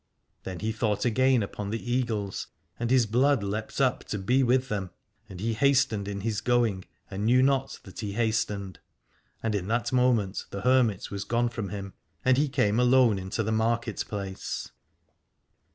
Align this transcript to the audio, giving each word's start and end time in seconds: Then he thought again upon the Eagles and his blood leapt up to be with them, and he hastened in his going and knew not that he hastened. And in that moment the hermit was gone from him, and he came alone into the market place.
Then 0.45 0.61
he 0.61 0.71
thought 0.71 1.05
again 1.05 1.43
upon 1.43 1.69
the 1.69 1.91
Eagles 1.93 2.47
and 2.79 2.89
his 2.89 3.05
blood 3.05 3.43
leapt 3.43 3.79
up 3.79 4.03
to 4.05 4.17
be 4.17 4.41
with 4.41 4.67
them, 4.67 4.89
and 5.29 5.39
he 5.39 5.53
hastened 5.53 6.07
in 6.07 6.21
his 6.21 6.41
going 6.41 6.85
and 7.11 7.23
knew 7.25 7.43
not 7.43 7.79
that 7.83 7.99
he 7.99 8.13
hastened. 8.13 8.79
And 9.43 9.53
in 9.53 9.67
that 9.67 9.93
moment 9.93 10.45
the 10.49 10.61
hermit 10.61 11.11
was 11.11 11.23
gone 11.23 11.49
from 11.49 11.69
him, 11.69 11.93
and 12.25 12.35
he 12.35 12.49
came 12.49 12.79
alone 12.79 13.19
into 13.19 13.43
the 13.43 13.51
market 13.51 14.03
place. 14.07 14.71